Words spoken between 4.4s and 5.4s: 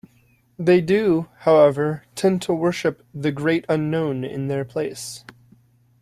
their place.